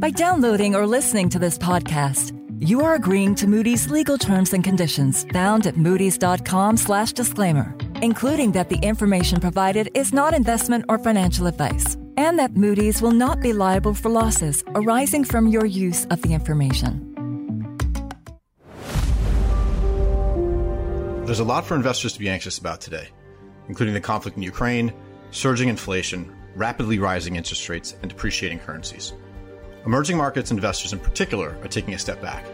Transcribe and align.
By 0.00 0.08
downloading 0.08 0.74
or 0.74 0.86
listening 0.86 1.28
to 1.28 1.38
this 1.38 1.58
podcast, 1.58 2.32
you 2.58 2.80
are 2.80 2.94
agreeing 2.94 3.34
to 3.34 3.46
Moody's 3.46 3.90
legal 3.90 4.16
terms 4.16 4.54
and 4.54 4.64
conditions 4.64 5.24
found 5.24 5.66
at 5.66 5.76
moody's.com 5.76 6.78
slash 6.78 7.12
disclaimer, 7.12 7.76
including 8.00 8.52
that 8.52 8.70
the 8.70 8.78
information 8.78 9.40
provided 9.40 9.90
is 9.94 10.14
not 10.14 10.32
investment 10.32 10.86
or 10.88 10.98
financial 10.98 11.46
advice, 11.46 11.98
and 12.16 12.38
that 12.38 12.56
Moody's 12.56 13.02
will 13.02 13.10
not 13.10 13.42
be 13.42 13.52
liable 13.52 13.92
for 13.92 14.08
losses 14.08 14.64
arising 14.68 15.22
from 15.22 15.48
your 15.48 15.66
use 15.66 16.06
of 16.06 16.22
the 16.22 16.32
information. 16.32 17.06
There's 21.26 21.40
a 21.40 21.44
lot 21.44 21.66
for 21.66 21.74
investors 21.74 22.14
to 22.14 22.18
be 22.18 22.30
anxious 22.30 22.56
about 22.56 22.80
today, 22.80 23.08
including 23.68 23.92
the 23.92 24.00
conflict 24.00 24.38
in 24.38 24.42
Ukraine, 24.44 24.94
surging 25.30 25.68
inflation, 25.68 26.34
rapidly 26.56 26.98
rising 26.98 27.36
interest 27.36 27.68
rates, 27.68 27.96
and 28.00 28.08
depreciating 28.08 28.60
currencies. 28.60 29.12
Emerging 29.86 30.18
markets 30.18 30.50
investors 30.50 30.92
in 30.92 30.98
particular 30.98 31.56
are 31.62 31.68
taking 31.68 31.94
a 31.94 31.98
step 31.98 32.20
back. 32.20 32.44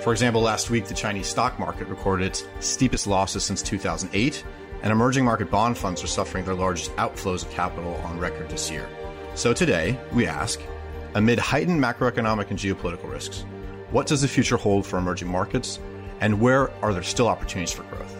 For 0.00 0.12
example, 0.12 0.40
last 0.40 0.70
week 0.70 0.86
the 0.86 0.94
Chinese 0.94 1.26
stock 1.26 1.58
market 1.58 1.88
recorded 1.88 2.26
its 2.26 2.44
steepest 2.60 3.08
losses 3.08 3.42
since 3.42 3.62
2008, 3.62 4.44
and 4.82 4.92
emerging 4.92 5.24
market 5.24 5.50
bond 5.50 5.76
funds 5.76 6.04
are 6.04 6.06
suffering 6.06 6.44
their 6.44 6.54
largest 6.54 6.94
outflows 6.94 7.44
of 7.44 7.50
capital 7.50 7.94
on 8.04 8.20
record 8.20 8.48
this 8.48 8.70
year. 8.70 8.88
So 9.34 9.52
today, 9.52 9.98
we 10.12 10.28
ask 10.28 10.60
amid 11.14 11.40
heightened 11.40 11.82
macroeconomic 11.82 12.50
and 12.50 12.58
geopolitical 12.58 13.10
risks, 13.10 13.44
what 13.90 14.06
does 14.06 14.22
the 14.22 14.28
future 14.28 14.56
hold 14.56 14.86
for 14.86 14.98
emerging 14.98 15.28
markets, 15.28 15.80
and 16.20 16.40
where 16.40 16.70
are 16.84 16.92
there 16.92 17.02
still 17.02 17.26
opportunities 17.26 17.74
for 17.74 17.82
growth? 17.84 18.16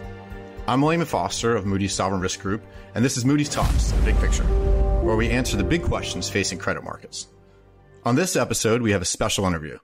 I'm 0.67 0.81
William 0.81 1.05
Foster 1.05 1.55
of 1.55 1.65
Moody's 1.65 1.93
Sovereign 1.93 2.19
Risk 2.19 2.41
Group, 2.41 2.63
and 2.93 3.05
this 3.05 3.15
is 3.15 3.23
Moody's 3.23 3.49
Talks, 3.49 3.91
the 3.91 4.01
big 4.01 4.19
picture, 4.19 4.43
where 5.01 5.15
we 5.15 5.29
answer 5.29 5.55
the 5.55 5.63
big 5.63 5.83
questions 5.83 6.29
facing 6.29 6.59
credit 6.59 6.83
markets. 6.83 7.27
On 8.09 8.15
this 8.15 8.35
episode, 8.35 8.81
we 8.81 8.89
have 8.89 9.03
a 9.03 9.05
special 9.05 9.45
interview. 9.45 9.77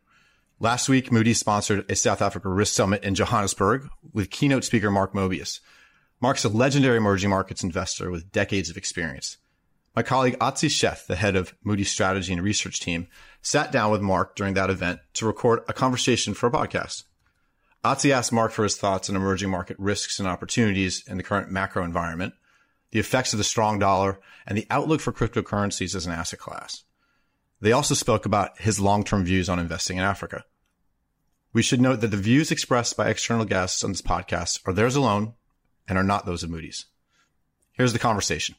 Last 0.60 0.90
week, 0.90 1.12
Moody's 1.12 1.40
sponsored 1.40 1.86
a 1.92 1.96
South 1.96 2.24
Africa 2.24 2.50
Risk 2.50 2.74
Summit 2.74 3.04
in 3.04 3.14
Johannesburg 3.14 3.88
with 4.14 4.32
keynote 4.32 4.64
speaker 4.64 4.90
Mark 4.90 5.14
Mobius. 5.14 5.60
Mark's 6.20 6.44
a 6.44 6.50
legendary 6.50 6.98
emerging 6.98 7.30
markets 7.30 7.64
investor 7.64 8.10
with 8.10 8.32
decades 8.32 8.68
of 8.68 8.78
experience. 8.78 9.38
My 9.96 10.02
colleague 10.02 10.40
Atsi 10.40 10.70
Sheth, 10.70 11.06
the 11.06 11.16
head 11.16 11.36
of 11.36 11.54
Moody's 11.64 11.92
strategy 11.92 12.34
and 12.34 12.42
research 12.42 12.80
team, 12.80 13.06
sat 13.44 13.72
down 13.72 13.92
with 13.92 14.02
Mark 14.02 14.36
during 14.36 14.56
that 14.56 14.72
event 14.72 15.02
to 15.14 15.28
record 15.28 15.60
a 15.68 15.74
conversation 15.74 16.34
for 16.34 16.48
a 16.48 16.52
podcast. 16.52 17.04
Atsi 17.84 18.10
asked 18.10 18.34
Mark 18.34 18.52
for 18.52 18.64
his 18.64 18.76
thoughts 18.76 19.08
on 19.08 19.16
emerging 19.16 19.52
market 19.52 19.78
risks 19.78 20.18
and 20.18 20.28
opportunities 20.28 21.04
in 21.08 21.18
the 21.18 21.24
current 21.24 21.52
macro 21.52 21.84
environment, 21.84 22.34
the 22.90 23.00
effects 23.00 23.34
of 23.34 23.38
the 23.38 23.44
strong 23.44 23.78
dollar, 23.78 24.20
and 24.48 24.58
the 24.58 24.66
outlook 24.72 25.00
for 25.00 25.14
cryptocurrencies 25.14 25.94
as 25.94 26.08
an 26.08 26.12
asset 26.12 26.40
class. 26.40 26.86
They 27.66 27.72
also 27.72 27.96
spoke 27.96 28.28
about 28.28 28.62
his 28.62 28.80
long-term 28.80 29.26
views 29.26 29.50
on 29.50 29.58
investing 29.58 29.98
in 29.98 30.04
Africa. 30.04 30.46
We 31.52 31.64
should 31.64 31.82
note 31.82 32.00
that 32.02 32.12
the 32.12 32.16
views 32.16 32.52
expressed 32.52 32.96
by 32.96 33.10
external 33.10 33.44
guests 33.44 33.84
on 33.84 33.90
this 33.90 34.04
podcast 34.04 34.60
are 34.68 34.72
theirs 34.72 34.96
alone 34.96 35.34
and 35.88 35.98
are 35.98 36.04
not 36.04 36.28
those 36.28 36.44
of 36.44 36.52
Moody's. 36.52 36.86
Here's 37.72 37.92
the 37.92 37.98
conversation. 37.98 38.54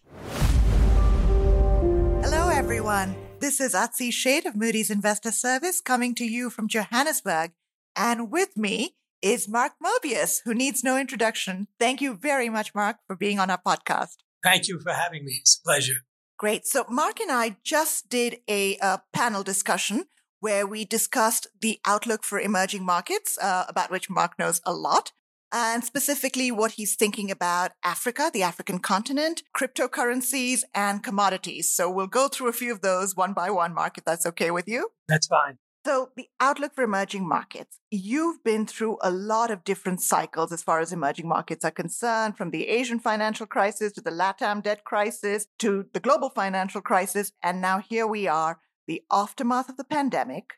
Hello, 2.21 2.49
everyone. 2.49 3.15
This 3.39 3.61
is 3.61 3.75
Atsi 3.75 4.09
Sheth 4.09 4.45
of 4.45 4.57
Moody's 4.57 4.91
Investor 4.91 5.31
Service 5.31 5.81
coming 5.81 6.13
to 6.17 6.25
you 6.25 6.51
from 6.51 6.67
Johannesburg. 6.67 7.53
And 7.95 8.29
with 8.33 8.57
me 8.57 8.97
is 9.23 9.49
Mark 9.49 9.75
Mobius, 9.81 10.41
who 10.45 10.53
needs 10.53 10.83
no 10.83 10.99
introduction. 10.99 11.69
Thank 11.79 12.01
you 12.01 12.17
very 12.17 12.49
much, 12.49 12.75
Mark, 12.75 12.97
for 13.07 13.15
being 13.15 13.39
on 13.39 13.51
our 13.51 13.63
podcast. 13.65 14.17
Thank 14.43 14.67
you 14.67 14.81
for 14.81 14.93
having 14.93 15.25
me. 15.25 15.37
It's 15.39 15.61
a 15.61 15.63
pleasure. 15.63 16.03
Great. 16.39 16.67
So, 16.67 16.85
Mark 16.89 17.19
and 17.21 17.33
I 17.33 17.57
just 17.65 18.11
did 18.11 18.39
a, 18.49 18.77
a 18.83 19.01
panel 19.13 19.43
discussion 19.43 20.05
where 20.41 20.67
we 20.67 20.85
discussed 20.85 21.47
the 21.63 21.81
outlook 21.87 22.25
for 22.25 22.39
emerging 22.39 22.85
markets, 22.85 23.39
uh, 23.41 23.65
about 23.69 23.91
which 23.91 24.11
Mark 24.11 24.39
knows 24.39 24.61
a 24.67 24.73
lot, 24.73 25.13
and 25.51 25.83
specifically 25.83 26.51
what 26.51 26.73
he's 26.73 26.95
thinking 26.95 27.31
about 27.31 27.73
Africa, 27.83 28.31
the 28.33 28.43
African 28.43 28.81
continent, 28.81 29.45
cryptocurrencies, 29.57 30.61
and 30.75 31.03
commodities. 31.03 31.73
So, 31.73 31.91
we'll 31.91 32.07
go 32.07 32.29
through 32.29 32.49
a 32.49 32.53
few 32.53 32.71
of 32.71 32.83
those 32.83 33.17
one 33.17 33.33
by 33.33 33.51
one, 33.51 33.73
Mark, 33.73 33.97
if 33.97 34.05
that's 34.05 34.27
okay 34.27 34.51
with 34.51 34.69
you. 34.69 34.91
That's 35.09 35.27
fine. 35.27 35.57
So, 35.87 36.11
the 36.17 36.27
outlook 36.41 36.75
for 36.75 36.83
emerging 36.83 37.29
markets. 37.29 37.79
You've 37.93 38.43
been 38.43 38.67
through 38.67 38.99
a 39.03 39.11
lot 39.13 39.53
of 39.53 39.63
different 39.63 40.03
cycles 40.03 40.51
as 40.51 40.61
far 40.61 40.81
as 40.81 40.93
emerging 40.93 41.29
markets 41.29 41.65
are 41.65 41.71
concerned, 41.71 42.37
from 42.37 42.51
the 42.51 42.67
Asian 42.67 42.99
financial 42.99 43.47
crisis 43.47 43.93
to 43.93 44.01
the 44.01 44.11
LATAM 44.11 44.65
debt 44.65 44.83
crisis 44.83 45.47
to 45.61 45.87
the 45.93 46.01
global 46.01 46.29
financial 46.29 46.81
crisis. 46.81 47.31
And 47.41 47.61
now 47.61 47.79
here 47.79 48.05
we 48.05 48.27
are, 48.27 48.59
the 48.89 49.05
aftermath 49.13 49.69
of 49.69 49.77
the 49.77 49.85
pandemic, 49.85 50.55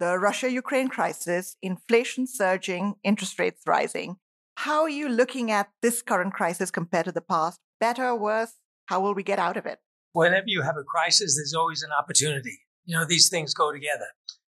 the 0.00 0.18
Russia 0.18 0.50
Ukraine 0.50 0.88
crisis, 0.88 1.56
inflation 1.62 2.26
surging, 2.26 2.96
interest 3.04 3.38
rates 3.38 3.62
rising. 3.64 4.16
How 4.56 4.82
are 4.82 4.90
you 4.90 5.08
looking 5.08 5.52
at 5.52 5.70
this 5.80 6.02
current 6.02 6.34
crisis 6.34 6.72
compared 6.72 7.04
to 7.04 7.12
the 7.12 7.20
past? 7.20 7.60
Better, 7.78 8.16
worse? 8.16 8.54
How 8.86 8.98
will 8.98 9.14
we 9.14 9.22
get 9.22 9.38
out 9.38 9.56
of 9.56 9.64
it? 9.64 9.78
Whenever 10.12 10.48
you 10.48 10.62
have 10.62 10.76
a 10.76 10.82
crisis, 10.82 11.36
there's 11.36 11.54
always 11.54 11.84
an 11.84 11.92
opportunity. 11.96 12.58
You 12.84 12.96
know, 12.96 13.04
these 13.04 13.28
things 13.28 13.54
go 13.54 13.70
together. 13.70 14.06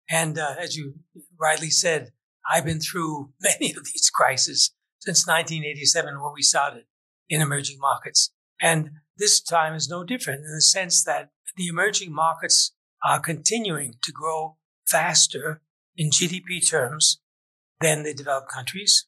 And 0.10 0.38
uh, 0.38 0.56
as 0.60 0.76
you 0.76 0.96
rightly 1.40 1.70
said, 1.70 2.12
I've 2.50 2.66
been 2.66 2.80
through 2.80 3.32
many 3.42 3.72
of 3.72 3.86
these 3.86 4.10
crises 4.14 4.74
since 5.00 5.28
1987 5.28 6.22
when 6.22 6.32
we 6.34 6.42
started 6.42 6.84
in 7.30 7.42
emerging 7.42 7.78
markets. 7.80 8.32
And 8.62 8.92
this 9.18 9.42
time 9.42 9.74
is 9.74 9.90
no 9.90 10.04
different 10.04 10.42
in 10.42 10.54
the 10.54 10.62
sense 10.62 11.04
that 11.04 11.30
the 11.56 11.68
emerging 11.68 12.14
markets 12.14 12.74
are 13.04 13.20
continuing 13.20 13.96
to 14.04 14.12
grow 14.12 14.58
faster 14.88 15.62
in 15.96 16.10
GDP 16.10 16.68
terms 16.68 17.20
than 17.82 18.04
the 18.04 18.14
developed 18.14 18.50
countries. 18.50 19.08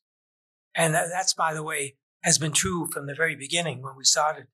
And 0.75 0.93
that's, 0.93 1.33
by 1.33 1.53
the 1.53 1.63
way, 1.63 1.95
has 2.23 2.37
been 2.37 2.51
true 2.51 2.87
from 2.91 3.07
the 3.07 3.15
very 3.15 3.35
beginning 3.35 3.81
when 3.81 3.95
we 3.97 4.03
started 4.03 4.47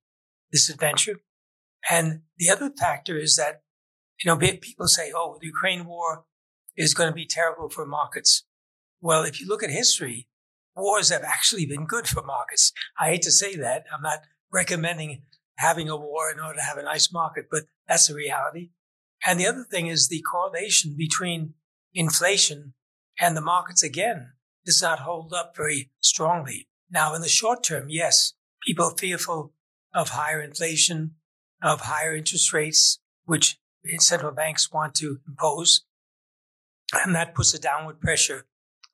this 0.51 0.69
adventure. 0.69 1.21
And 1.89 2.21
the 2.37 2.49
other 2.49 2.71
factor 2.77 3.17
is 3.17 3.35
that, 3.35 3.61
you 4.23 4.29
know, 4.29 4.37
people 4.37 4.87
say, 4.87 5.11
oh, 5.15 5.37
the 5.39 5.47
Ukraine 5.47 5.85
war 5.85 6.25
is 6.77 6.93
going 6.93 7.09
to 7.09 7.15
be 7.15 7.25
terrible 7.25 7.69
for 7.69 7.85
markets. 7.85 8.43
Well, 9.01 9.23
if 9.23 9.39
you 9.39 9.47
look 9.47 9.63
at 9.63 9.69
history, 9.69 10.27
wars 10.75 11.09
have 11.09 11.23
actually 11.23 11.65
been 11.65 11.85
good 11.85 12.07
for 12.07 12.23
markets. 12.23 12.71
I 12.99 13.09
hate 13.09 13.21
to 13.23 13.31
say 13.31 13.55
that. 13.55 13.85
I'm 13.93 14.01
not 14.01 14.19
recommending 14.51 15.21
having 15.57 15.89
a 15.89 15.95
war 15.95 16.31
in 16.31 16.39
order 16.39 16.57
to 16.57 16.63
have 16.63 16.77
a 16.77 16.83
nice 16.83 17.11
market, 17.11 17.45
but 17.49 17.63
that's 17.87 18.07
the 18.07 18.15
reality. 18.15 18.71
And 19.25 19.39
the 19.39 19.47
other 19.47 19.65
thing 19.69 19.87
is 19.87 20.07
the 20.07 20.21
correlation 20.21 20.95
between 20.97 21.53
inflation 21.93 22.73
and 23.19 23.35
the 23.35 23.41
markets 23.41 23.83
again 23.83 24.33
does 24.65 24.81
not 24.81 24.99
hold 24.99 25.33
up 25.33 25.55
very 25.55 25.91
strongly. 26.01 26.67
Now, 26.89 27.15
in 27.15 27.21
the 27.21 27.29
short 27.29 27.63
term, 27.63 27.85
yes, 27.89 28.33
people 28.65 28.85
are 28.85 28.97
fearful 28.97 29.53
of 29.93 30.09
higher 30.09 30.41
inflation, 30.41 31.15
of 31.63 31.81
higher 31.81 32.15
interest 32.15 32.51
rates, 32.51 32.99
which 33.23 33.57
central 33.99 34.31
banks 34.31 34.71
want 34.71 34.95
to 34.95 35.19
impose. 35.27 35.85
And 36.93 37.15
that 37.15 37.35
puts 37.35 37.53
a 37.53 37.59
downward 37.59 37.99
pressure 37.99 38.45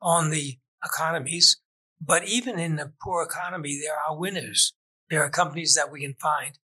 on 0.01 0.29
the 0.29 0.57
economies. 0.83 1.57
But 1.99 2.27
even 2.27 2.59
in 2.59 2.79
a 2.79 2.93
poor 3.01 3.23
economy, 3.23 3.79
there 3.81 3.95
are 3.97 4.17
winners. 4.17 4.73
There 5.09 5.23
are 5.23 5.29
companies 5.29 5.75
that 5.75 5.91
we 5.91 6.01
can 6.01 6.15
find 6.15 6.57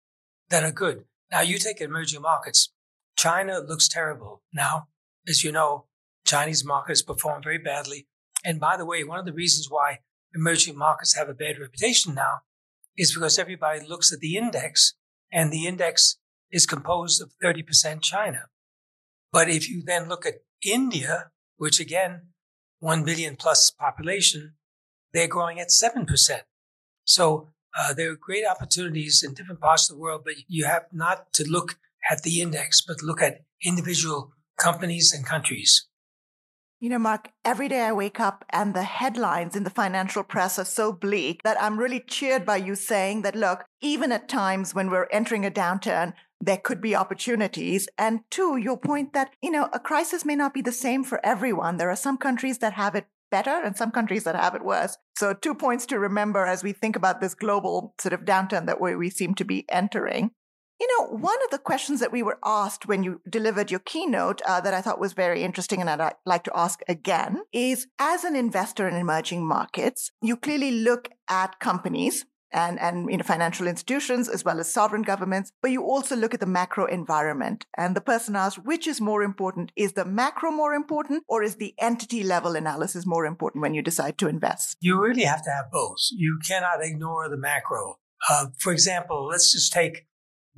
that 0.50 0.62
are 0.62 0.70
good. 0.70 1.04
Now, 1.32 1.40
you 1.40 1.58
take 1.58 1.80
emerging 1.80 2.22
markets. 2.22 2.72
China 3.16 3.58
looks 3.58 3.88
terrible 3.88 4.42
now. 4.52 4.88
As 5.26 5.42
you 5.42 5.50
know, 5.50 5.86
Chinese 6.24 6.64
markets 6.64 7.02
perform 7.02 7.42
very 7.42 7.58
badly. 7.58 8.06
And 8.44 8.60
by 8.60 8.76
the 8.76 8.84
way, 8.84 9.02
one 9.02 9.18
of 9.18 9.24
the 9.24 9.32
reasons 9.32 9.68
why 9.70 10.00
emerging 10.34 10.76
markets 10.76 11.16
have 11.16 11.28
a 11.28 11.34
bad 11.34 11.58
reputation 11.58 12.14
now 12.14 12.41
is 12.96 13.14
because 13.14 13.38
everybody 13.38 13.86
looks 13.86 14.12
at 14.12 14.20
the 14.20 14.36
index 14.36 14.94
and 15.32 15.52
the 15.52 15.66
index 15.66 16.18
is 16.52 16.66
composed 16.66 17.20
of 17.20 17.32
30% 17.42 18.02
China. 18.02 18.44
But 19.32 19.48
if 19.48 19.68
you 19.68 19.82
then 19.84 20.09
look 20.09 20.27
at 20.27 20.34
India, 20.65 21.31
which 21.57 21.81
again, 21.81 22.28
1 22.81 23.05
billion 23.05 23.37
plus 23.37 23.71
population, 23.71 24.55
they're 25.13 25.28
growing 25.28 25.61
at 25.61 25.69
7%. 25.69 26.07
So 27.05 27.49
uh, 27.78 27.95
there 27.95 28.11
are 28.11 28.16
great 28.16 28.45
opportunities 28.47 29.22
in 29.22 29.34
different 29.34 29.61
parts 29.61 29.89
of 29.89 29.97
the 29.97 30.01
world, 30.01 30.22
but 30.25 30.34
you 30.49 30.65
have 30.65 30.84
not 30.93 31.33
to 31.34 31.45
look 31.49 31.78
at 32.11 32.22
the 32.22 32.41
index, 32.41 32.83
but 32.87 33.03
look 33.03 33.22
at 33.22 33.43
individual 33.65 34.33
companies 34.59 35.13
and 35.13 35.27
countries. 35.27 35.87
You 36.81 36.91
know, 36.91 36.99
Mark, 36.99 37.31
every 37.45 37.69
day 37.69 37.81
I 37.81 37.93
wake 37.93 38.21
up 38.21 38.45
and 38.51 38.75
the 38.75 38.83
headlines 38.83 39.57
in 39.57 39.65
the 39.65 39.71
financial 39.71 40.22
press 40.22 40.59
are 40.59 40.66
so 40.66 40.93
bleak 40.93 41.43
that 41.43 41.61
I'm 41.61 41.78
really 41.78 42.01
cheered 42.01 42.45
by 42.45 42.57
you 42.57 42.75
saying 42.75 43.22
that, 43.22 43.34
look, 43.34 43.65
even 43.81 44.13
at 44.13 44.28
times 44.28 44.75
when 44.75 44.91
we're 44.91 45.09
entering 45.11 45.47
a 45.47 45.51
downturn, 45.51 46.13
there 46.46 46.58
could 46.58 46.80
be 46.80 46.94
opportunities. 46.94 47.88
And 47.98 48.20
two, 48.30 48.56
your 48.56 48.76
point 48.76 49.12
that, 49.14 49.32
you 49.42 49.50
know, 49.50 49.68
a 49.72 49.78
crisis 49.78 50.24
may 50.24 50.36
not 50.36 50.54
be 50.54 50.62
the 50.62 50.72
same 50.72 51.04
for 51.04 51.24
everyone. 51.24 51.76
There 51.76 51.91
are 51.91 51.96
some 51.96 52.18
countries 52.18 52.58
that 52.58 52.74
have 52.74 52.94
it 52.94 53.06
better 53.30 53.50
and 53.64 53.76
some 53.76 53.91
countries 53.91 54.24
that 54.24 54.36
have 54.36 54.54
it 54.54 54.64
worse. 54.64 54.96
So 55.16 55.32
two 55.34 55.54
points 55.54 55.86
to 55.86 55.98
remember 55.98 56.44
as 56.44 56.62
we 56.62 56.72
think 56.72 56.96
about 56.96 57.20
this 57.20 57.34
global 57.34 57.94
sort 57.98 58.12
of 58.12 58.20
downturn 58.20 58.66
that 58.66 58.80
we, 58.80 58.94
we 58.94 59.10
seem 59.10 59.34
to 59.36 59.44
be 59.44 59.64
entering. 59.68 60.30
You 60.80 60.88
know, 60.98 61.16
one 61.16 61.38
of 61.44 61.50
the 61.50 61.58
questions 61.58 62.00
that 62.00 62.12
we 62.12 62.22
were 62.22 62.38
asked 62.44 62.86
when 62.86 63.04
you 63.04 63.20
delivered 63.28 63.70
your 63.70 63.80
keynote 63.80 64.42
uh, 64.42 64.60
that 64.60 64.74
I 64.74 64.80
thought 64.80 65.00
was 65.00 65.12
very 65.12 65.42
interesting 65.42 65.80
and 65.80 65.88
I'd 65.88 66.14
like 66.26 66.44
to 66.44 66.52
ask 66.54 66.80
again 66.88 67.42
is 67.52 67.86
as 67.98 68.24
an 68.24 68.36
investor 68.36 68.86
in 68.88 68.94
emerging 68.94 69.46
markets, 69.46 70.10
you 70.20 70.36
clearly 70.36 70.72
look 70.72 71.10
at 71.28 71.60
companies 71.60 72.26
and, 72.54 72.80
and 72.80 73.10
you 73.10 73.16
know, 73.16 73.24
financial 73.24 73.66
institutions 73.66 74.28
as 74.28 74.45
well 74.45 74.60
as 74.60 74.72
sovereign 74.72 75.03
governments, 75.03 75.53
but 75.60 75.72
you 75.72 75.83
also 75.83 76.16
look 76.16 76.33
at 76.33 76.41
the 76.41 76.47
macro 76.47 76.86
environment. 76.86 77.66
And 77.77 77.95
the 77.95 78.01
person 78.01 78.36
asked, 78.36 78.65
which 78.65 78.86
is 78.86 79.01
more 79.01 79.22
important? 79.22 79.72
Is 79.77 79.92
the 79.92 80.04
macro 80.04 80.51
more 80.51 80.72
important 80.72 81.24
or 81.28 81.42
is 81.42 81.56
the 81.56 81.74
entity 81.78 82.22
level 82.22 82.54
analysis 82.54 83.04
more 83.04 83.27
important 83.27 83.62
when 83.62 83.74
you 83.74 83.83
decide 83.83 84.16
to 84.18 84.28
invest? 84.28 84.77
You 84.80 85.03
really 85.03 85.24
have 85.24 85.42
to 85.45 85.51
have 85.51 85.71
both. 85.72 85.98
You 86.12 86.39
cannot 86.47 86.83
ignore 86.83 87.28
the 87.28 87.36
macro. 87.36 87.98
Uh, 88.30 88.47
for 88.59 88.72
example, 88.72 89.27
let's 89.27 89.53
just 89.53 89.72
take 89.72 90.06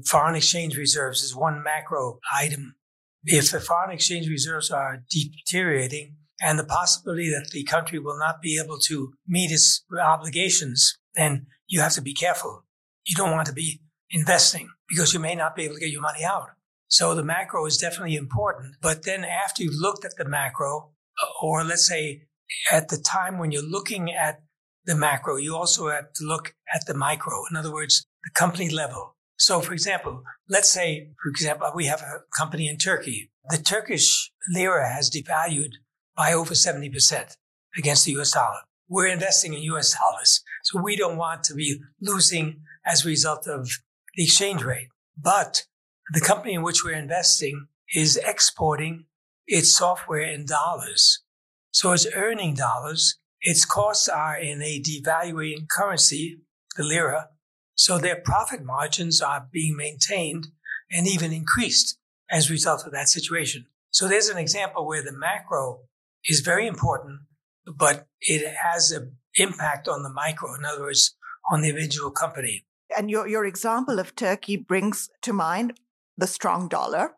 foreign 0.04 0.37
exchange 0.37 0.76
reserves 0.76 1.25
as 1.25 1.34
one 1.34 1.62
macro 1.62 2.20
item. 2.32 2.76
If 3.25 3.50
the 3.50 3.58
foreign 3.58 3.90
exchange 3.90 4.28
reserves 4.28 4.70
are 4.70 5.02
deteriorating 5.10 6.16
and 6.40 6.58
the 6.58 6.64
possibility 6.64 7.28
that 7.31 7.48
the 7.50 7.64
country 7.64 7.98
will 7.98 8.19
not 8.19 8.40
be 8.40 8.60
able 8.62 8.78
to 8.81 9.14
meet 9.26 9.50
its 9.50 9.84
obligations, 10.00 10.98
then 11.16 11.46
you 11.68 11.80
have 11.80 11.92
to 11.92 12.02
be 12.02 12.14
careful. 12.14 12.64
You 13.06 13.16
don't 13.16 13.32
want 13.32 13.46
to 13.46 13.52
be 13.52 13.80
investing 14.10 14.70
because 14.88 15.12
you 15.12 15.20
may 15.20 15.34
not 15.34 15.56
be 15.56 15.64
able 15.64 15.74
to 15.74 15.80
get 15.80 15.90
your 15.90 16.00
money 16.00 16.24
out. 16.24 16.48
So 16.88 17.14
the 17.14 17.24
macro 17.24 17.66
is 17.66 17.76
definitely 17.76 18.16
important. 18.16 18.76
But 18.80 19.04
then 19.04 19.24
after 19.24 19.62
you've 19.62 19.80
looked 19.80 20.04
at 20.04 20.16
the 20.16 20.24
macro, 20.24 20.90
uh, 21.22 21.44
or 21.44 21.64
let's 21.64 21.86
say 21.86 22.22
at 22.70 22.88
the 22.88 22.98
time 22.98 23.38
when 23.38 23.50
you're 23.50 23.62
looking 23.62 24.12
at 24.12 24.42
the 24.84 24.94
macro, 24.94 25.36
you 25.36 25.56
also 25.56 25.88
have 25.88 26.12
to 26.14 26.24
look 26.24 26.54
at 26.72 26.86
the 26.86 26.94
micro. 26.94 27.42
In 27.50 27.56
other 27.56 27.72
words, 27.72 28.06
the 28.24 28.30
company 28.34 28.70
level. 28.70 29.16
So 29.38 29.60
for 29.60 29.72
example, 29.72 30.22
let's 30.48 30.69
say, 30.69 31.10
for 31.22 31.28
example, 31.28 31.70
we 31.74 31.86
have 31.86 32.00
a 32.00 32.20
company 32.36 32.69
in 32.69 32.78
Turkey. 32.78 33.30
The 33.50 33.58
Turkish 33.58 34.30
lira 34.48 34.88
has 34.88 35.10
devalued 35.10 35.72
by 36.16 36.32
over 36.32 36.54
70% 36.54 37.36
against 37.76 38.04
the 38.04 38.12
US 38.12 38.30
dollar. 38.30 38.60
We're 38.88 39.06
investing 39.08 39.54
in 39.54 39.62
US 39.62 39.94
dollars. 39.98 40.42
So 40.64 40.80
we 40.80 40.96
don't 40.96 41.16
want 41.16 41.44
to 41.44 41.54
be 41.54 41.80
losing 42.00 42.60
as 42.84 43.04
a 43.04 43.08
result 43.08 43.46
of 43.46 43.68
the 44.14 44.24
exchange 44.24 44.62
rate. 44.62 44.88
But 45.20 45.64
the 46.12 46.20
company 46.20 46.54
in 46.54 46.62
which 46.62 46.84
we're 46.84 46.94
investing 46.94 47.66
is 47.94 48.16
exporting 48.16 49.06
its 49.46 49.74
software 49.74 50.22
in 50.22 50.46
dollars. 50.46 51.22
So 51.70 51.92
it's 51.92 52.06
earning 52.14 52.54
dollars. 52.54 53.18
Its 53.40 53.64
costs 53.64 54.08
are 54.08 54.36
in 54.36 54.62
a 54.62 54.80
devaluing 54.80 55.68
currency, 55.68 56.38
the 56.76 56.82
lira. 56.82 57.28
So 57.74 57.98
their 57.98 58.16
profit 58.16 58.64
margins 58.64 59.20
are 59.20 59.48
being 59.52 59.76
maintained 59.76 60.48
and 60.90 61.06
even 61.06 61.32
increased 61.32 61.98
as 62.30 62.48
a 62.48 62.52
result 62.52 62.86
of 62.86 62.92
that 62.92 63.08
situation. 63.08 63.66
So 63.90 64.08
there's 64.08 64.28
an 64.28 64.38
example 64.38 64.86
where 64.86 65.02
the 65.02 65.12
macro 65.12 65.80
is 66.24 66.40
very 66.40 66.66
important, 66.66 67.20
but 67.66 68.06
it 68.20 68.46
has 68.62 68.90
an 68.90 69.16
impact 69.36 69.88
on 69.88 70.02
the 70.02 70.10
micro. 70.10 70.54
In 70.54 70.64
other 70.64 70.82
words, 70.82 71.14
on 71.50 71.60
the 71.60 71.68
individual 71.68 72.10
company. 72.10 72.64
And 72.96 73.10
your, 73.10 73.26
your 73.26 73.44
example 73.44 73.98
of 73.98 74.14
Turkey 74.14 74.56
brings 74.56 75.10
to 75.22 75.32
mind 75.32 75.78
the 76.16 76.26
strong 76.26 76.68
dollar. 76.68 77.12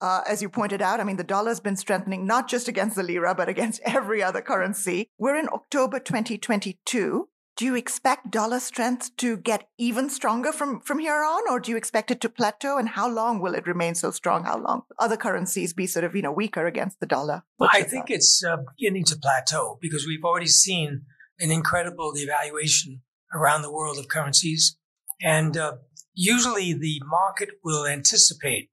Uh, 0.00 0.22
as 0.28 0.42
you 0.42 0.48
pointed 0.48 0.82
out, 0.82 1.00
I 1.00 1.04
mean, 1.04 1.16
the 1.16 1.24
dollar's 1.24 1.60
been 1.60 1.76
strengthening 1.76 2.26
not 2.26 2.48
just 2.48 2.68
against 2.68 2.96
the 2.96 3.02
lira, 3.02 3.34
but 3.34 3.48
against 3.48 3.80
every 3.84 4.22
other 4.22 4.42
currency. 4.42 5.08
We're 5.18 5.36
in 5.36 5.48
October 5.52 5.98
2022. 5.98 7.28
Do 7.56 7.64
you 7.64 7.76
expect 7.76 8.32
dollar 8.32 8.58
strength 8.58 9.16
to 9.18 9.36
get 9.36 9.68
even 9.78 10.10
stronger 10.10 10.50
from, 10.50 10.80
from 10.80 10.98
here 10.98 11.22
on, 11.22 11.42
or 11.48 11.60
do 11.60 11.70
you 11.70 11.76
expect 11.76 12.10
it 12.10 12.20
to 12.22 12.28
plateau? 12.28 12.78
And 12.78 12.88
how 12.88 13.08
long 13.08 13.40
will 13.40 13.54
it 13.54 13.66
remain 13.66 13.94
so 13.94 14.10
strong? 14.10 14.42
How 14.42 14.58
long 14.58 14.82
other 14.98 15.16
currencies 15.16 15.72
be 15.72 15.86
sort 15.86 16.04
of 16.04 16.16
you 16.16 16.22
know 16.22 16.32
weaker 16.32 16.66
against 16.66 16.98
the 16.98 17.06
dollar? 17.06 17.44
What's 17.56 17.76
I 17.76 17.82
think 17.82 18.08
thought? 18.08 18.16
it's 18.16 18.42
uh, 18.44 18.56
beginning 18.76 19.04
to 19.04 19.16
plateau 19.16 19.78
because 19.80 20.04
we've 20.04 20.24
already 20.24 20.48
seen 20.48 21.02
an 21.38 21.52
incredible 21.52 22.12
devaluation 22.12 23.00
around 23.32 23.62
the 23.62 23.72
world 23.72 23.98
of 23.98 24.08
currencies, 24.08 24.76
and 25.22 25.56
uh, 25.56 25.74
usually 26.12 26.72
the 26.72 27.00
market 27.06 27.50
will 27.62 27.86
anticipate 27.86 28.70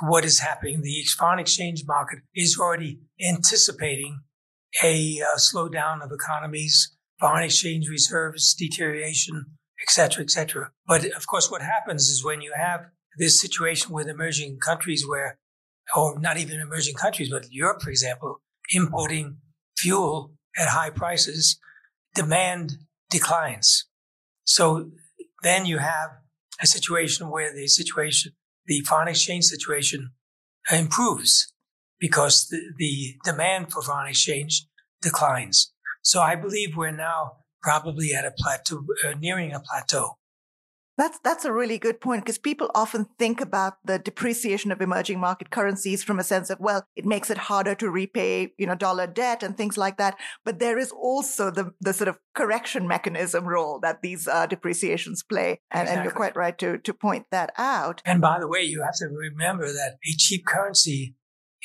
what 0.00 0.24
is 0.24 0.40
happening. 0.40 0.80
The 0.80 1.04
foreign 1.18 1.38
exchange 1.38 1.84
market 1.86 2.20
is 2.34 2.58
already 2.58 3.00
anticipating 3.22 4.20
a 4.82 5.20
uh, 5.20 5.36
slowdown 5.36 6.02
of 6.02 6.10
economies 6.12 6.95
foreign 7.18 7.44
exchange 7.44 7.88
reserves 7.88 8.54
deterioration, 8.54 9.46
etc., 9.82 10.22
etc. 10.22 10.70
But 10.86 11.04
of 11.16 11.26
course, 11.26 11.50
what 11.50 11.62
happens 11.62 12.08
is 12.08 12.24
when 12.24 12.40
you 12.40 12.52
have 12.56 12.86
this 13.18 13.40
situation 13.40 13.92
with 13.92 14.08
emerging 14.08 14.58
countries 14.58 15.04
where, 15.08 15.38
or 15.94 16.18
not 16.18 16.36
even 16.36 16.60
emerging 16.60 16.94
countries, 16.94 17.30
but 17.30 17.46
Europe, 17.50 17.82
for 17.82 17.90
example, 17.90 18.40
importing 18.72 19.38
fuel 19.76 20.32
at 20.58 20.68
high 20.68 20.90
prices, 20.90 21.58
demand 22.14 22.78
declines. 23.10 23.86
So 24.44 24.90
then 25.42 25.66
you 25.66 25.78
have 25.78 26.10
a 26.60 26.66
situation 26.66 27.30
where 27.30 27.54
the 27.54 27.68
situation, 27.68 28.32
the 28.66 28.80
foreign 28.80 29.08
exchange 29.08 29.44
situation 29.44 30.10
improves 30.72 31.52
because 32.00 32.48
the, 32.48 32.60
the 32.78 33.14
demand 33.24 33.72
for 33.72 33.82
foreign 33.82 34.08
exchange 34.08 34.66
declines. 35.02 35.72
So 36.06 36.22
I 36.22 36.36
believe 36.36 36.76
we're 36.76 36.92
now 36.92 37.38
probably 37.62 38.14
at 38.14 38.24
a 38.24 38.30
plateau, 38.30 38.84
uh, 39.04 39.14
nearing 39.18 39.52
a 39.52 39.58
plateau. 39.58 40.18
That's 40.96 41.18
that's 41.24 41.44
a 41.44 41.52
really 41.52 41.78
good 41.78 42.00
point 42.00 42.24
because 42.24 42.38
people 42.38 42.70
often 42.76 43.06
think 43.18 43.40
about 43.40 43.74
the 43.84 43.98
depreciation 43.98 44.70
of 44.70 44.80
emerging 44.80 45.18
market 45.18 45.50
currencies 45.50 46.04
from 46.04 46.20
a 46.20 46.24
sense 46.24 46.48
of 46.48 46.60
well, 46.60 46.86
it 46.94 47.04
makes 47.04 47.28
it 47.28 47.36
harder 47.36 47.74
to 47.74 47.90
repay, 47.90 48.52
you 48.56 48.68
know, 48.68 48.76
dollar 48.76 49.08
debt 49.08 49.42
and 49.42 49.56
things 49.56 49.76
like 49.76 49.96
that. 49.98 50.16
But 50.44 50.60
there 50.60 50.78
is 50.78 50.92
also 50.92 51.50
the 51.50 51.72
the 51.80 51.92
sort 51.92 52.06
of 52.06 52.20
correction 52.36 52.86
mechanism 52.86 53.44
role 53.44 53.80
that 53.80 54.00
these 54.00 54.28
uh, 54.28 54.46
depreciations 54.46 55.24
play, 55.24 55.60
and, 55.72 55.82
exactly. 55.82 55.94
and 55.96 56.04
you're 56.04 56.14
quite 56.14 56.36
right 56.36 56.56
to 56.58 56.78
to 56.78 56.94
point 56.94 57.26
that 57.32 57.52
out. 57.58 58.00
And 58.04 58.20
by 58.20 58.38
the 58.38 58.48
way, 58.48 58.62
you 58.62 58.82
have 58.82 58.94
to 59.00 59.08
remember 59.08 59.66
that 59.66 59.96
a 60.04 60.12
cheap 60.16 60.46
currency 60.46 61.16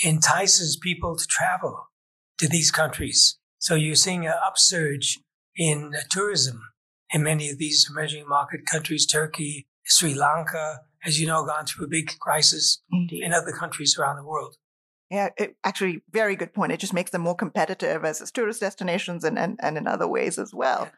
entices 0.03 0.77
people 0.81 1.15
to 1.15 1.27
travel 1.27 1.91
to 2.39 2.47
these 2.47 2.71
countries. 2.71 3.37
So 3.61 3.75
you're 3.75 3.93
seeing 3.93 4.25
an 4.25 4.33
upsurge 4.43 5.19
in 5.55 5.93
tourism 6.09 6.63
in 7.13 7.21
many 7.21 7.51
of 7.51 7.59
these 7.59 7.87
emerging 7.87 8.27
market 8.27 8.65
countries, 8.65 9.05
Turkey, 9.05 9.67
Sri 9.85 10.15
Lanka, 10.15 10.79
as 11.05 11.19
you 11.19 11.27
know, 11.27 11.45
gone 11.45 11.67
through 11.67 11.85
a 11.85 11.89
big 11.89 12.17
crisis 12.19 12.81
Indeed. 12.91 13.23
in 13.23 13.33
other 13.33 13.51
countries 13.51 13.95
around 13.99 14.15
the 14.15 14.23
world. 14.23 14.55
Yeah, 15.11 15.29
it, 15.37 15.57
actually, 15.63 16.01
very 16.09 16.35
good 16.35 16.53
point. 16.53 16.71
It 16.71 16.79
just 16.79 16.93
makes 16.93 17.11
them 17.11 17.21
more 17.21 17.35
competitive 17.35 18.03
as, 18.03 18.19
as 18.19 18.31
tourist 18.31 18.61
destinations 18.61 19.23
and, 19.23 19.37
and, 19.37 19.59
and 19.61 19.77
in 19.77 19.85
other 19.85 20.07
ways 20.07 20.39
as 20.39 20.55
well. 20.55 20.85
Yeah. 20.85 20.91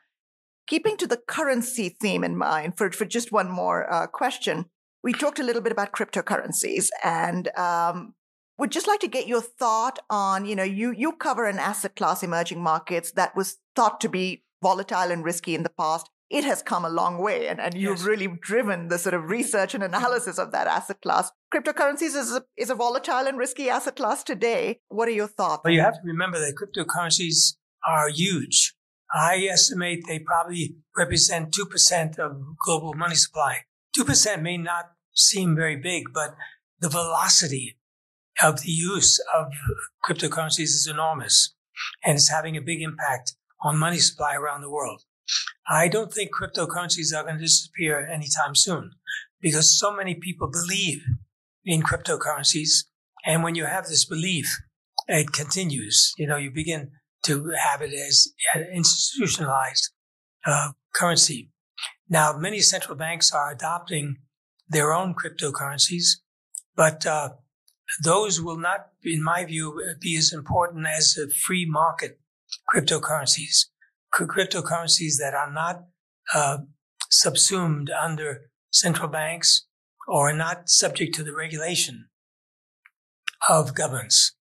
Keeping 0.67 0.95
to 0.97 1.07
the 1.07 1.17
currency 1.17 1.89
theme 1.89 2.23
in 2.23 2.37
mind 2.37 2.77
for, 2.77 2.89
for 2.91 3.03
just 3.03 3.33
one 3.33 3.49
more 3.49 3.91
uh, 3.91 4.07
question, 4.07 4.67
we 5.03 5.11
talked 5.11 5.39
a 5.39 5.43
little 5.43 5.61
bit 5.61 5.73
about 5.73 5.91
cryptocurrencies 5.91 6.87
and 7.03 7.49
um, 7.57 8.13
would 8.63 8.71
just 8.71 8.87
like 8.87 9.01
to 9.01 9.09
get 9.09 9.27
your 9.27 9.41
thought 9.41 9.99
on, 10.09 10.45
you 10.45 10.55
know, 10.55 10.63
you, 10.63 10.91
you 10.91 11.11
cover 11.11 11.47
an 11.47 11.59
asset 11.59 11.97
class 11.97 12.23
emerging 12.23 12.63
markets 12.63 13.11
that 13.11 13.35
was 13.35 13.57
thought 13.75 13.99
to 13.99 14.07
be 14.07 14.45
volatile 14.61 15.11
and 15.11 15.25
risky 15.25 15.53
in 15.53 15.63
the 15.63 15.69
past. 15.69 16.09
It 16.29 16.45
has 16.45 16.61
come 16.61 16.85
a 16.85 16.89
long 16.89 17.17
way 17.17 17.49
and, 17.49 17.59
and 17.59 17.73
you've 17.73 17.97
yes. 17.97 18.05
really 18.05 18.29
driven 18.39 18.87
the 18.87 18.97
sort 18.97 19.15
of 19.15 19.29
research 19.29 19.75
and 19.75 19.83
analysis 19.83 20.39
of 20.39 20.53
that 20.53 20.67
asset 20.67 21.01
class. 21.01 21.29
Cryptocurrencies 21.53 22.15
is 22.15 22.31
a, 22.31 22.45
is 22.55 22.69
a 22.69 22.75
volatile 22.75 23.27
and 23.27 23.37
risky 23.37 23.69
asset 23.69 23.97
class 23.97 24.23
today. 24.23 24.79
What 24.87 25.09
are 25.09 25.11
your 25.11 25.27
thoughts? 25.27 25.63
Well, 25.65 25.73
you 25.73 25.81
have 25.81 25.95
to 25.95 26.05
remember 26.05 26.39
that 26.39 26.55
cryptocurrencies 26.55 27.55
are 27.85 28.07
huge. 28.07 28.75
I 29.13 29.45
estimate 29.51 30.05
they 30.07 30.19
probably 30.19 30.77
represent 30.95 31.53
2% 31.53 32.17
of 32.17 32.41
global 32.65 32.93
money 32.93 33.15
supply. 33.15 33.65
2% 33.97 34.41
may 34.41 34.55
not 34.55 34.85
seem 35.13 35.53
very 35.53 35.75
big, 35.75 36.13
but 36.13 36.37
the 36.79 36.87
velocity 36.87 37.75
of 38.41 38.61
the 38.61 38.71
use 38.71 39.19
of 39.35 39.47
cryptocurrencies 40.03 40.73
is 40.73 40.87
enormous 40.89 41.53
and 42.03 42.15
it's 42.15 42.29
having 42.29 42.57
a 42.57 42.61
big 42.61 42.81
impact 42.81 43.35
on 43.61 43.77
money 43.77 43.99
supply 43.99 44.35
around 44.35 44.61
the 44.61 44.69
world. 44.69 45.03
I 45.69 45.87
don't 45.87 46.13
think 46.13 46.31
cryptocurrencies 46.31 47.15
are 47.15 47.23
going 47.23 47.37
to 47.37 47.41
disappear 47.41 48.05
anytime 48.05 48.55
soon 48.55 48.91
because 49.41 49.79
so 49.79 49.95
many 49.95 50.15
people 50.15 50.49
believe 50.49 51.03
in 51.63 51.81
cryptocurrencies. 51.81 52.85
And 53.25 53.43
when 53.43 53.55
you 53.55 53.65
have 53.65 53.85
this 53.85 54.05
belief, 54.05 54.59
it 55.07 55.31
continues. 55.31 56.13
You 56.17 56.27
know, 56.27 56.37
you 56.37 56.51
begin 56.51 56.91
to 57.23 57.51
have 57.57 57.81
it 57.81 57.93
as 57.93 58.27
institutionalized 58.73 59.91
uh, 60.45 60.71
currency. 60.93 61.51
Now, 62.09 62.37
many 62.37 62.59
central 62.59 62.97
banks 62.97 63.31
are 63.31 63.51
adopting 63.51 64.17
their 64.67 64.93
own 64.93 65.15
cryptocurrencies, 65.15 66.17
but 66.75 67.05
uh, 67.05 67.29
those 68.03 68.41
will 68.41 68.57
not, 68.57 68.87
in 69.03 69.23
my 69.23 69.45
view, 69.45 69.79
be 69.99 70.17
as 70.17 70.33
important 70.33 70.87
as 70.87 71.17
free 71.45 71.65
market 71.67 72.19
cryptocurrencies. 72.73 73.67
cryptocurrencies 74.13 75.17
that 75.19 75.33
are 75.33 75.51
not 75.51 75.85
uh, 76.33 76.59
subsumed 77.09 77.89
under 77.89 78.49
central 78.71 79.07
banks 79.07 79.67
or 80.07 80.29
are 80.29 80.35
not 80.35 80.69
subject 80.69 81.15
to 81.15 81.23
the 81.23 81.33
regulation 81.33 82.09
of 83.49 83.75
governments. 83.75 84.35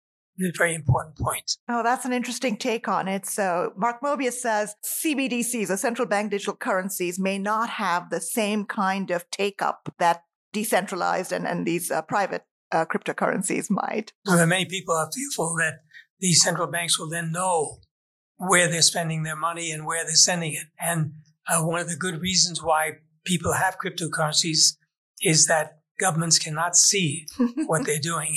A 0.42 0.52
very 0.56 0.74
important 0.74 1.18
point. 1.18 1.58
Oh, 1.68 1.82
that's 1.82 2.06
an 2.06 2.14
interesting 2.14 2.56
take 2.56 2.88
on 2.88 3.08
it. 3.08 3.26
So 3.26 3.74
Mark 3.76 4.00
Mobius 4.00 4.34
says 4.34 4.74
CBDCs 4.82 5.68
or 5.68 5.76
central 5.76 6.08
bank 6.08 6.30
digital 6.30 6.56
currencies 6.56 7.18
may 7.18 7.38
not 7.38 7.68
have 7.68 8.08
the 8.08 8.22
same 8.22 8.64
kind 8.64 9.10
of 9.10 9.30
take 9.30 9.60
up 9.60 9.92
that 9.98 10.22
decentralized 10.54 11.30
and, 11.30 11.46
and 11.46 11.66
these 11.66 11.90
uh, 11.90 12.00
private 12.00 12.44
uh, 12.72 12.84
cryptocurrencies 12.84 13.70
might. 13.70 14.12
Well, 14.26 14.46
many 14.46 14.64
people 14.64 14.94
are 14.94 15.10
fearful 15.12 15.54
that 15.58 15.80
these 16.20 16.42
central 16.42 16.66
banks 16.66 16.98
will 16.98 17.08
then 17.08 17.32
know 17.32 17.78
where 18.36 18.68
they're 18.68 18.82
spending 18.82 19.22
their 19.22 19.36
money 19.36 19.70
and 19.70 19.86
where 19.86 20.04
they're 20.04 20.14
sending 20.14 20.54
it. 20.54 20.66
And 20.78 21.12
uh, 21.48 21.62
one 21.62 21.80
of 21.80 21.88
the 21.88 21.96
good 21.96 22.20
reasons 22.20 22.62
why 22.62 22.92
people 23.24 23.52
have 23.52 23.78
cryptocurrencies 23.78 24.76
is 25.22 25.46
that 25.46 25.80
governments 25.98 26.38
cannot 26.38 26.76
see 26.76 27.26
what 27.66 27.84
they're 27.84 27.98
doing. 27.98 28.36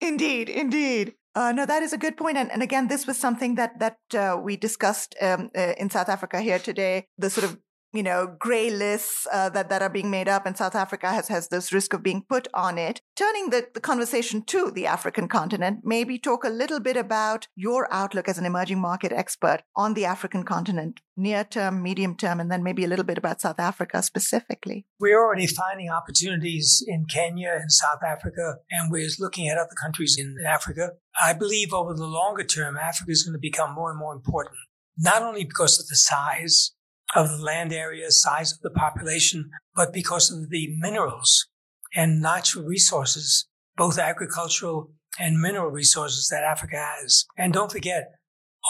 indeed, 0.00 0.48
indeed. 0.48 1.14
Uh, 1.34 1.52
no, 1.52 1.64
that 1.64 1.82
is 1.82 1.92
a 1.92 1.98
good 1.98 2.16
point. 2.16 2.36
And, 2.36 2.50
and 2.50 2.62
again, 2.62 2.88
this 2.88 3.06
was 3.06 3.16
something 3.16 3.54
that 3.54 3.78
that 3.78 3.98
uh, 4.14 4.36
we 4.42 4.56
discussed 4.56 5.14
um, 5.20 5.50
uh, 5.56 5.74
in 5.78 5.88
South 5.88 6.08
Africa 6.08 6.40
here 6.40 6.58
today. 6.58 7.06
The 7.16 7.30
sort 7.30 7.44
of 7.44 7.58
you 7.92 8.02
know, 8.02 8.36
gray 8.38 8.70
lists 8.70 9.26
uh, 9.32 9.48
that, 9.50 9.70
that 9.70 9.80
are 9.80 9.88
being 9.88 10.10
made 10.10 10.28
up, 10.28 10.44
and 10.44 10.56
South 10.56 10.74
Africa 10.74 11.10
has, 11.10 11.28
has 11.28 11.48
this 11.48 11.72
risk 11.72 11.94
of 11.94 12.02
being 12.02 12.22
put 12.28 12.46
on 12.52 12.76
it. 12.76 13.00
Turning 13.16 13.50
the, 13.50 13.66
the 13.72 13.80
conversation 13.80 14.42
to 14.44 14.70
the 14.70 14.86
African 14.86 15.26
continent, 15.26 15.80
maybe 15.84 16.18
talk 16.18 16.44
a 16.44 16.50
little 16.50 16.80
bit 16.80 16.96
about 16.96 17.48
your 17.56 17.92
outlook 17.92 18.28
as 18.28 18.38
an 18.38 18.44
emerging 18.44 18.80
market 18.80 19.12
expert 19.12 19.62
on 19.74 19.94
the 19.94 20.04
African 20.04 20.44
continent, 20.44 21.00
near 21.16 21.44
term, 21.44 21.82
medium 21.82 22.14
term, 22.14 22.40
and 22.40 22.50
then 22.50 22.62
maybe 22.62 22.84
a 22.84 22.88
little 22.88 23.04
bit 23.04 23.18
about 23.18 23.40
South 23.40 23.58
Africa 23.58 24.02
specifically. 24.02 24.86
We're 25.00 25.18
already 25.18 25.46
finding 25.46 25.88
opportunities 25.88 26.84
in 26.86 27.06
Kenya 27.06 27.56
and 27.58 27.72
South 27.72 28.02
Africa, 28.06 28.56
and 28.70 28.92
we're 28.92 29.08
looking 29.18 29.48
at 29.48 29.56
other 29.56 29.74
countries 29.82 30.16
in 30.18 30.36
Africa. 30.46 30.90
I 31.20 31.32
believe 31.32 31.72
over 31.72 31.94
the 31.94 32.06
longer 32.06 32.44
term, 32.44 32.76
Africa 32.76 33.10
is 33.10 33.22
going 33.22 33.32
to 33.32 33.40
become 33.40 33.74
more 33.74 33.90
and 33.90 33.98
more 33.98 34.12
important, 34.12 34.56
not 34.98 35.22
only 35.22 35.44
because 35.44 35.80
of 35.80 35.86
the 35.88 35.96
size, 35.96 36.72
of 37.14 37.28
the 37.28 37.42
land 37.42 37.72
area, 37.72 38.10
size 38.10 38.52
of 38.52 38.60
the 38.60 38.70
population, 38.70 39.50
but 39.74 39.92
because 39.92 40.30
of 40.30 40.50
the 40.50 40.74
minerals 40.78 41.46
and 41.94 42.20
natural 42.20 42.64
resources, 42.64 43.46
both 43.76 43.98
agricultural 43.98 44.92
and 45.18 45.40
mineral 45.40 45.70
resources 45.70 46.28
that 46.28 46.44
Africa 46.44 46.76
has. 46.76 47.24
And 47.36 47.52
don't 47.52 47.72
forget, 47.72 48.12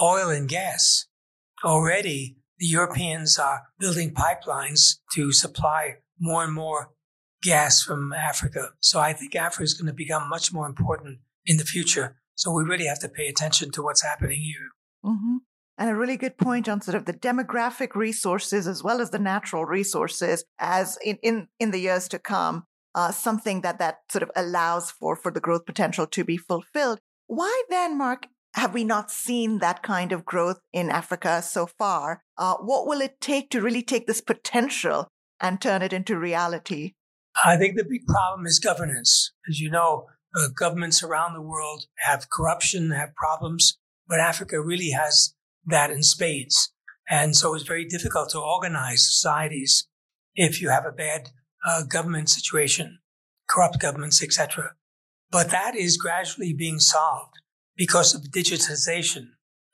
oil 0.03 0.31
and 0.31 0.49
gas. 0.49 1.07
Already, 1.65 2.37
the 2.59 2.67
Europeans 2.67 3.39
are 3.39 3.63
building 3.79 4.15
pipelines 4.15 4.99
to 5.15 5.33
supply 5.33 5.97
more 6.21 6.45
and 6.45 6.53
more 6.53 6.91
gas 7.43 7.83
from 7.83 8.13
Africa. 8.13 8.71
So 8.81 9.01
I 9.01 9.13
think 9.13 9.35
Africa 9.35 9.65
is 9.65 9.75
going 9.75 9.87
to 9.87 9.93
become 9.93 10.29
much 10.29 10.53
more 10.53 10.67
important 10.67 11.19
in 11.47 11.57
the 11.57 11.65
future. 11.65 12.17
So 12.35 12.53
we 12.53 12.63
really 12.63 12.87
have 12.87 13.01
to 13.01 13.09
pay 13.09 13.27
attention 13.27 13.71
to 13.73 13.83
what's 13.83 14.03
happening 14.03 14.41
here. 14.41 14.69
Mm-hmm 15.05 15.38
and 15.79 15.89
a 15.89 15.95
really 15.95 16.17
good 16.17 16.37
point 16.37 16.69
on 16.69 16.81
sort 16.81 16.97
of 16.97 17.05
the 17.05 17.13
demographic 17.13 17.95
resources 17.95 18.67
as 18.67 18.83
well 18.83 19.01
as 19.01 19.11
the 19.11 19.19
natural 19.19 19.65
resources 19.65 20.45
as 20.59 20.99
in, 21.05 21.19
in, 21.23 21.49
in 21.61 21.71
the 21.71 21.79
years 21.79 22.09
to 22.09 22.19
come, 22.19 22.65
uh, 22.95 23.13
something 23.13 23.61
that 23.61 23.79
that 23.79 23.99
sort 24.11 24.25
of 24.25 24.31
allows 24.35 24.91
for, 24.91 25.15
for 25.15 25.31
the 25.31 25.41
growth 25.41 25.65
potential 25.65 26.07
to 26.07 26.25
be 26.25 26.37
fulfilled. 26.37 26.99
Why 27.29 27.63
then, 27.71 27.97
Mark, 27.97 28.27
have 28.55 28.75
we 28.75 28.83
not 28.83 29.11
seen 29.11 29.59
that 29.59 29.83
kind 29.85 30.11
of 30.11 30.25
growth 30.25 30.59
in 30.73 30.91
Africa 30.91 31.43
so 31.43 31.67
far? 31.67 32.23
Uh, 32.37 32.57
what 32.57 32.87
will 32.89 33.01
it 33.01 33.21
take 33.21 33.51
to 33.51 33.61
really 33.61 33.83
take 33.83 34.07
this 34.07 34.21
potential 34.21 35.07
and 35.41 35.61
turn 35.61 35.83
it 35.83 35.93
into 35.93 36.19
reality? 36.19 36.95
I 37.45 37.57
think 37.57 37.77
the 37.77 37.85
big 37.89 38.05
problem 38.07 38.47
is 38.47 38.59
governance. 38.59 39.33
As 39.49 39.61
you 39.61 39.71
know, 39.71 40.07
uh, 40.37 40.49
governments 40.59 41.05
around 41.05 41.35
the 41.35 41.43
world 41.43 41.85
have 41.99 42.31
corruption, 42.31 42.91
have 42.91 43.15
problems, 43.15 43.79
but 44.09 44.19
Africa 44.19 44.61
really 44.61 44.91
has 44.91 45.35
that 45.69 45.91
in 45.91 46.03
spades. 46.03 46.73
And 47.09 47.35
so 47.35 47.55
it's 47.55 47.65
very 47.65 47.85
difficult 47.85 48.31
to 48.31 48.39
organize 48.39 49.07
societies 49.07 49.87
if 50.35 50.61
you 50.61 50.69
have 50.69 50.85
a 50.85 50.93
bad 50.93 51.31
uh, 51.67 51.83
government 51.85 52.29
situation, 52.29 52.99
corrupt 53.49 53.81
governments, 53.81 54.23
etc. 54.23 54.75
But 55.31 55.51
that 55.51 55.75
is 55.75 55.97
gradually 55.97 56.53
being 56.53 56.79
solved 56.79 57.35
because 57.77 58.15
of 58.15 58.31
digitization. 58.31 59.29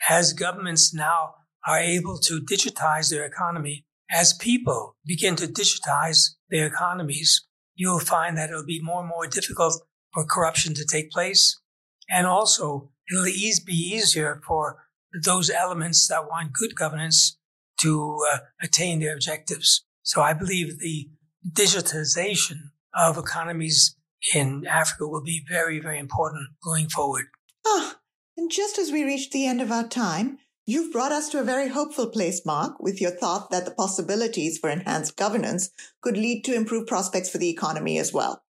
As 0.08 0.32
governments 0.32 0.94
now 0.94 1.34
are 1.66 1.78
able 1.78 2.18
to 2.18 2.40
digitize 2.40 3.10
their 3.10 3.24
economy, 3.24 3.84
as 4.10 4.32
people 4.34 4.96
begin 5.04 5.34
to 5.36 5.46
digitize 5.46 6.34
their 6.50 6.66
economies, 6.66 7.46
you'll 7.74 8.00
find 8.00 8.36
that 8.36 8.50
it'll 8.50 8.64
be 8.64 8.80
more 8.82 9.00
and 9.00 9.08
more 9.08 9.26
difficult 9.26 9.80
for 10.12 10.24
corruption 10.24 10.74
to 10.74 10.84
take 10.84 11.10
place. 11.10 11.60
And 12.08 12.26
also, 12.26 12.90
it'll 13.10 13.24
be 13.24 13.72
easier 13.72 14.40
for 14.46 14.83
those 15.22 15.50
elements 15.50 16.08
that 16.08 16.28
want 16.28 16.52
good 16.52 16.74
governance 16.74 17.38
to 17.80 18.18
uh, 18.32 18.38
attain 18.62 19.00
their 19.00 19.14
objectives. 19.14 19.84
So 20.02 20.22
I 20.22 20.32
believe 20.32 20.78
the 20.78 21.08
digitization 21.50 22.70
of 22.94 23.18
economies 23.18 23.96
in 24.34 24.66
Africa 24.66 25.06
will 25.06 25.22
be 25.22 25.44
very, 25.48 25.80
very 25.80 25.98
important 25.98 26.48
going 26.62 26.88
forward. 26.88 27.26
Ah, 27.66 27.98
and 28.36 28.50
just 28.50 28.78
as 28.78 28.90
we 28.90 29.04
reach 29.04 29.30
the 29.30 29.46
end 29.46 29.60
of 29.60 29.70
our 29.70 29.86
time, 29.86 30.38
you've 30.66 30.92
brought 30.92 31.12
us 31.12 31.28
to 31.30 31.40
a 31.40 31.44
very 31.44 31.68
hopeful 31.68 32.08
place, 32.08 32.44
Mark, 32.46 32.80
with 32.80 33.00
your 33.00 33.10
thought 33.10 33.50
that 33.50 33.64
the 33.64 33.70
possibilities 33.70 34.58
for 34.58 34.70
enhanced 34.70 35.16
governance 35.16 35.70
could 36.00 36.16
lead 36.16 36.42
to 36.44 36.54
improved 36.54 36.88
prospects 36.88 37.30
for 37.30 37.38
the 37.38 37.50
economy 37.50 37.98
as 37.98 38.12
well. 38.12 38.42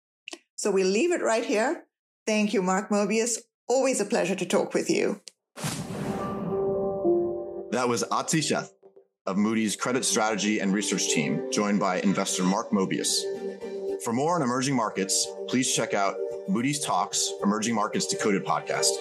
So 0.57 0.71
we'll 0.71 0.87
leave 0.87 1.13
it 1.13 1.23
right 1.23 1.45
here. 1.45 1.85
Thank 2.27 2.55
you, 2.55 2.63
Mark 2.63 2.91
Mobius. 2.91 3.39
Always 3.69 4.01
a 4.01 4.05
pleasure 4.05 4.37
to 4.37 4.47
talk 4.47 4.75
with 4.75 4.89
you. 4.89 5.21
That 7.75 7.89
was 7.89 8.05
Atsi 8.05 8.39
Sheth 8.39 8.71
of 9.27 9.37
Moody's 9.37 9.75
Credit 9.75 10.05
Strategy 10.05 10.61
and 10.61 10.73
Research 10.73 11.09
Team, 11.09 11.51
joined 11.51 11.81
by 11.81 11.99
investor 12.03 12.45
Mark 12.45 12.71
Mobius. 12.71 13.25
For 14.05 14.13
more 14.13 14.37
on 14.37 14.43
emerging 14.43 14.77
markets, 14.77 15.27
please 15.49 15.75
check 15.75 15.93
out 15.93 16.15
Moody's 16.49 16.79
Talks 16.79 17.33
Emerging 17.43 17.75
Markets 17.75 18.07
Decoded 18.07 18.45
podcast. 18.45 18.93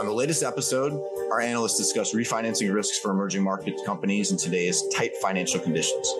On 0.00 0.06
the 0.06 0.14
latest 0.14 0.42
episode, 0.42 0.94
our 1.30 1.42
analysts 1.42 1.76
discuss 1.76 2.14
refinancing 2.14 2.72
risks 2.72 2.98
for 2.98 3.10
emerging 3.10 3.42
market 3.42 3.78
companies 3.84 4.30
in 4.30 4.38
today's 4.38 4.82
tight 4.94 5.14
financial 5.20 5.60
conditions. 5.60 6.10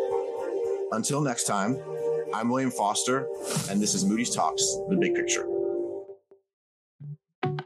Until 0.92 1.22
next 1.22 1.44
time, 1.44 1.78
I'm 2.34 2.50
William 2.50 2.70
Foster, 2.70 3.26
and 3.70 3.80
this 3.80 3.94
is 3.94 4.04
Moody's 4.04 4.34
Talks, 4.34 4.62
the 4.90 4.98
big 5.00 5.14
picture. 5.14 5.46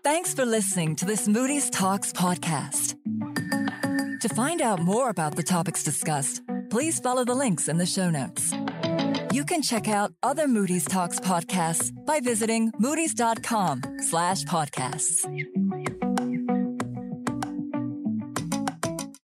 Thanks 0.04 0.32
for 0.32 0.46
listening 0.46 0.94
to 0.96 1.04
this 1.04 1.26
Moody's 1.26 1.68
Talks 1.68 2.12
podcast. 2.12 2.93
To 4.24 4.34
find 4.34 4.62
out 4.62 4.80
more 4.80 5.10
about 5.10 5.36
the 5.36 5.42
topics 5.42 5.84
discussed, 5.84 6.40
please 6.70 6.98
follow 6.98 7.26
the 7.26 7.34
links 7.34 7.68
in 7.68 7.76
the 7.76 7.84
show 7.84 8.08
notes. 8.08 8.54
You 9.32 9.44
can 9.44 9.60
check 9.60 9.86
out 9.86 10.12
other 10.22 10.48
Moody's 10.48 10.86
Talks 10.86 11.20
podcasts 11.20 11.92
by 12.06 12.20
visiting 12.20 12.72
moodys.com 12.80 13.82
slash 13.98 14.44
podcasts. 14.44 15.26